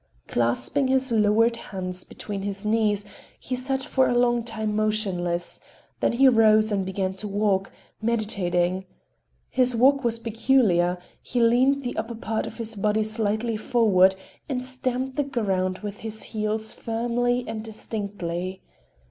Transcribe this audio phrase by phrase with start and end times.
[0.27, 3.05] Clasping his lowered hands between his knees,
[3.39, 5.59] he sat for a long time motionless,
[5.99, 8.85] then he rose and began to walk, meditating.
[9.51, 14.15] His walk was peculiar: he leaned the upper part of his body slightly forward
[14.49, 18.63] and stamped the ground with his heels firmly and distinctly.